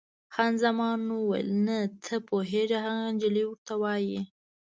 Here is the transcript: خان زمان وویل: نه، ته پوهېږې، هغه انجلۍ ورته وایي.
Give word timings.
خان 0.33 0.53
زمان 0.63 0.99
وویل: 1.09 1.49
نه، 1.65 1.77
ته 2.03 2.15
پوهېږې، 2.27 2.77
هغه 2.85 3.01
انجلۍ 3.09 3.43
ورته 3.47 3.73
وایي. 3.81 4.19